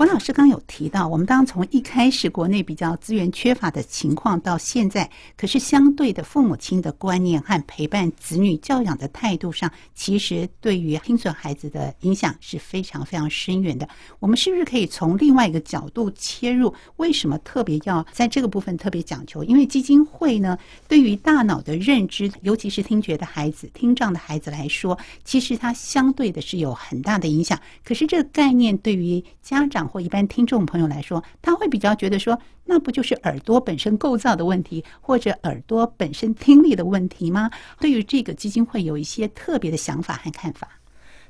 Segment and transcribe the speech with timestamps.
[0.00, 13.86] 王老师刚有提到，我们当从一开始国内比较资源缺乏的情况到现在，可是相对的父母亲的观念和陪伴子女教养的态度上，其实对于听损孩子的影响是非常非常深远的。
[14.20, 16.74] 我们是不是可以从另外一个角度切入？
[16.96, 19.44] 为什么特别要在这个部分特别讲求？
[19.44, 20.56] 因为基金会呢，
[20.88, 27.60] 对于大脑的认知，尤其是听觉的孩子、听障的孩子来说，其实它相对的是有很大的影响。
[27.84, 37.50] 可是这个概念对于家长或一般听众朋友来说，他会比较觉得说，那不就是耳朵本身构造的问题，或者耳朵本身听力的问题吗？
[37.80, 40.68] 对于这个基金会有一些特别的想法和看法。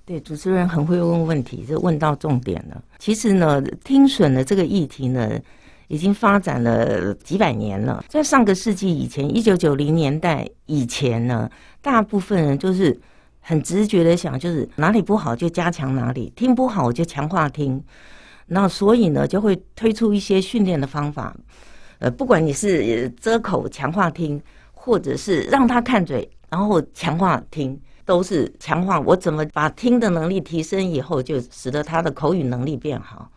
[0.04, 2.82] 对，主持人很会问问题，就问到重点了。
[2.98, 5.38] 其实呢，听损的这个议题呢，
[5.88, 8.04] 已经发展了几百年了。
[8.08, 11.48] 在上个世纪以前，一九九零年代以前呢，
[11.80, 12.98] 大部分人就是
[13.40, 17.80] 很直觉的想，就是哪里不好就加强哪里，听不好就强化听。
[18.52, 21.36] 那所以呢，就会推出一些训练的方法，
[22.00, 33.30] 呃，不管你是遮口强化听，或者是让他看嘴，然后强化听，都是强化我怎么把听的能力提升以后，就使得他的口语能力变好。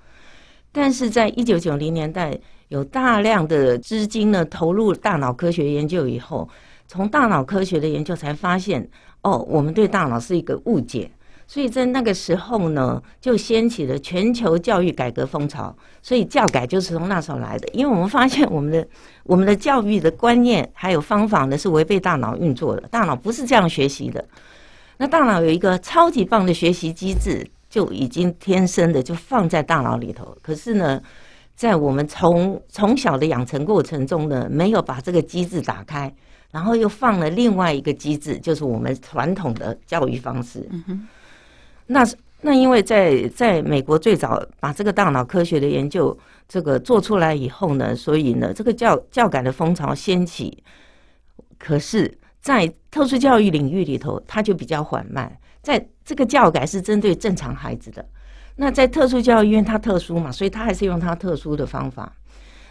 [0.71, 2.35] 但是在一九九零年代，
[2.69, 6.49] 有大量的资金呢投入大脑科学研究以后，
[6.87, 8.89] 从大脑科学的研究才发现，
[9.21, 11.11] 哦，我们对大脑是一个误解。
[11.53, 15.71] 所以在那个时候呢，就掀起了全球教育改革风潮。
[16.01, 18.87] 所以教改就是从那时候来的，因为我们发现 我们的
[19.21, 24.25] 我们的教育的观念还有方法呢是违背大脑运作的，大脑不是这样学习的。
[24.97, 30.35] 那大脑有一个超级棒的学习机制，就已经天生的就放在大脑里头。
[30.41, 30.99] 可是呢，
[31.55, 36.11] 在我们从从小的养成过程中呢，没有把这个机制打开，
[36.49, 40.67] 然后又放了另外一个机制，就是我们传统的教育方式。
[41.93, 42.03] 那
[42.41, 46.17] 那因为在在美国最早把这个大脑科学的研究
[46.47, 50.63] 这个做出来以后呢，所以呢这个教教改的风潮掀起，
[51.59, 52.11] 可是，
[52.41, 55.31] 在特殊教育领域里头，它就比较缓慢。
[55.61, 58.03] 在这个教改是针对正常孩子的，
[58.55, 62.11] 那在特殊教育因为它特殊嘛，所以它还是用它特殊的方法。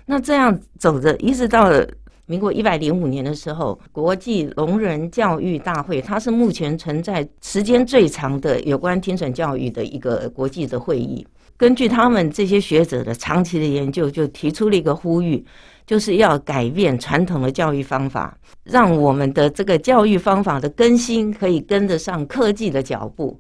[0.07, 1.89] 那这样走着，一直到了。
[2.33, 11.27] 民国一百零五年的时候，国际聋人教育大会，它是目前存在时间最长的有关听损教育的一个国际的会议。
[11.59, 15.45] 根据他们这些学者的长期的研究，就提出了一个呼吁，
[15.87, 23.39] 就是要改变传统的教育方法，让我们的这个教育方法的更新可以跟得上科技的脚步。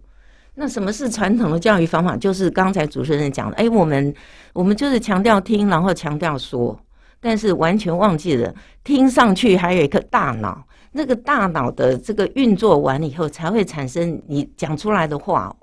[0.54, 2.14] 那什么是传统的教育方法？
[2.14, 4.14] 就是刚才主持人讲的，哎，我们
[4.53, 6.78] 我们就是强调听，然后强调说。
[7.22, 8.53] 但是完全忘记了，
[8.84, 15.55] 听上去还有一颗大脑，那个大脑的这个运作完了以后，才会产生你讲出来的话。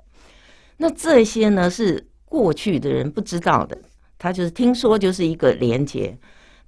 [0.78, 3.78] 那这些呢是过去的人不知道的，
[4.18, 6.18] 他就是听说就是一个连接。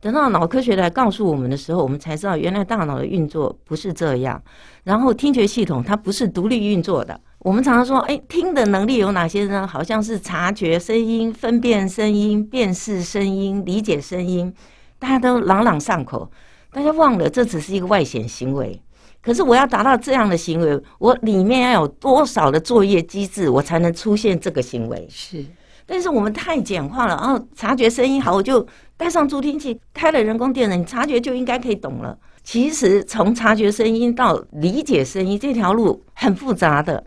[0.01, 4.43] 等到脑科学来告诉我们的时候，我们才知道原来大脑的运作不是这样。
[4.83, 7.17] 然后听觉系统它不是独立运作的。
[7.37, 9.65] 我们常常说，哎，听的能力有哪些呢？
[9.65, 14.51] 好像是察觉声音、分辨声音、辨识声音、理解声音。
[15.01, 16.29] 大家都朗朗上口，
[16.71, 18.79] 大家忘了这只是一个外显行为。
[19.19, 25.07] 可是我要达到这样的行为，我里面要有多少的作业机制，我才能出现这个行为？
[25.09, 25.43] 是。
[25.87, 32.15] 但是我们太简化了，然后察觉声音好，我就带上助听器，开了人工电脑，你察觉就应该可以懂了。
[32.43, 37.03] 其实从察觉声音到理解声音这条路很复杂的，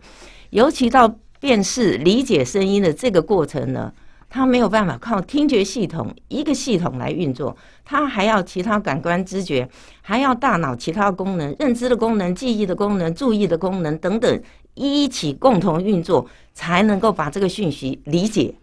[0.49, 3.93] 尤其到辨识理解声音的这个过程呢。
[4.35, 9.65] 它没有办法靠听觉系统一个系统来运作，它还要其他感官知觉，
[10.01, 14.41] 还要大脑其他功能、认知的功能、记忆的功能、注意的功能等等
[14.73, 18.53] 一起共同运作，才能够把这个讯息理解。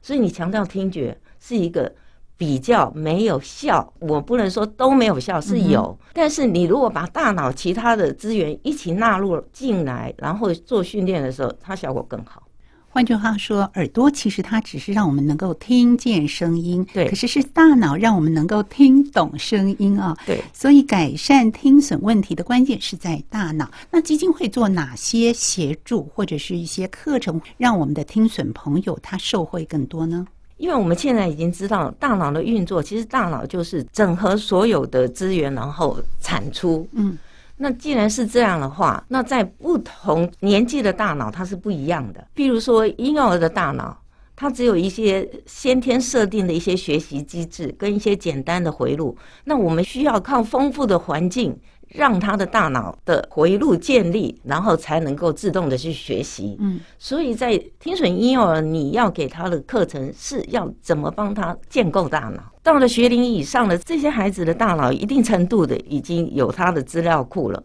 [0.00, 1.94] 所以你强调听觉是一个
[2.38, 5.98] 比较没有效，我不能说都没有效，是有。
[6.14, 12.44] 但是你如果把大脑其他的资源一起纳入进来，然后做训练的时候，它效果更好。
[12.90, 17.08] 换句话说，耳朵其实它只是让我们能够听见声音，对。
[17.08, 20.42] 可是是大脑让我们能够听懂声音啊，对。
[20.52, 23.70] 所以改善听损问题的关键是在大脑。
[23.90, 30.26] 那基金会做哪些协助或者是一些课程，让我们的听损朋友他受惠更多呢？
[30.56, 37.16] 因为我们现在已经知道大脑的运作，其实大脑就是整合所有的资源，然后产出，嗯。
[37.58, 42.26] 那既然是这样的话，那在不同年纪的大脑它是不一样的。
[42.32, 44.00] 比如说婴幼儿的大脑，
[44.36, 49.16] 它只有一些先天设定的一些学习机制跟一些简单的回路。
[49.44, 51.58] 那我们需要靠丰富的环境，
[51.88, 56.56] 让他的大脑的回路建立，然后才能够自动的去学习。
[56.60, 62.42] 嗯，所以在听损婴幼儿，你要给他的课程是要怎么帮他建构大脑。
[62.68, 67.64] 到了学龄以上的这些孩子的大脑，一定程度的已经有他的资料库了。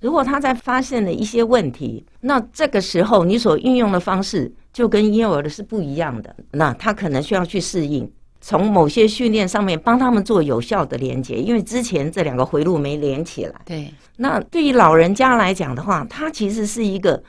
[0.00, 8.08] 如果他在发现了一些问题，那这个时候你所运用的方式就跟婴幼儿的是不一样的，那他可能需要去适应。
[8.40, 13.60] 从某些训练上面帮他们做有效的连接，因为之前这两个回路没连起来。
[13.64, 17.20] 对，那对于老人家来讲的话，他其实是一个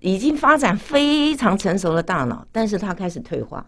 [0.00, 3.64] 已经发展非常成熟的大脑，但是他开始退化，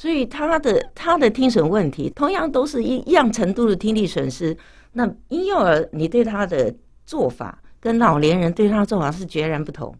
[0.00, 4.56] 所以他的他的听损问题同样都是一一样程度的听力损失。
[4.92, 6.74] 那婴幼儿你对他的
[7.04, 9.94] 做法跟老年人对他做法是截然不同。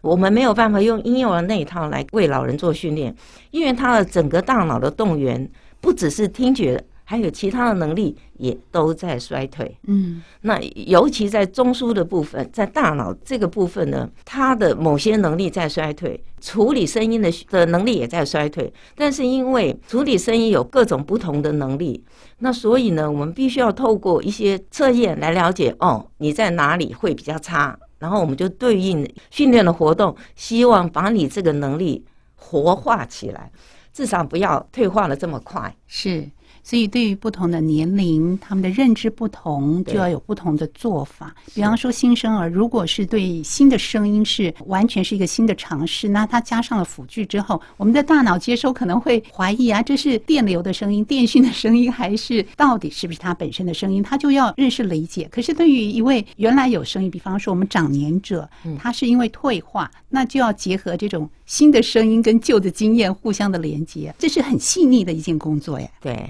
[0.00, 3.14] 我们没有办法用婴幼儿那一套来为老人做训练，
[3.50, 5.50] 因为他的整个大脑的动员。
[5.82, 9.76] 不只是听觉，还有其他的能力也都在衰退。
[9.86, 18.72] 嗯，那尤其在中枢的部分，在大脑这个部分呢，它的某些能力在衰退，处理声音的的能力也在衰退。
[18.96, 22.02] 但是因为处理声音有各种不同的能力，
[22.38, 32.04] 那所以呢，我们必须要透过一些测验来了解哦，你在哪里会比较差，然后我们就对应训练的活动，希望把你这个能力
[32.34, 33.50] 活化起来。
[33.92, 35.72] 至少不要退化的这么快。
[35.86, 36.28] 是，
[36.64, 41.32] 所以对于不同的年龄，他们的认知不同，就要有不同的做法。
[41.54, 54.02] 比方说，新生儿如果是对新的声音是完全是一个新的尝试，那他加上了辅具之后，我们的大脑接收可能会怀疑啊，这是电流的声音、电讯的声音，还是到底是不是他本身的声音？
[54.02, 55.28] 他就要认识理解。
[55.30, 61.28] 可是对于一位原来有声音，比方说我们长年者，他是因为退化，那就要结合这种。
[61.46, 65.86] 新的声音跟旧的经验互相的连接，这是很细腻的一件工作呀。
[66.00, 66.26] 对。